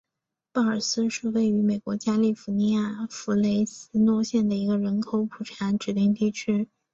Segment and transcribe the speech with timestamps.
[0.51, 6.67] 鲍尔斯是位于美国加利福尼亚州弗雷斯诺县的一个人口普查指定地区。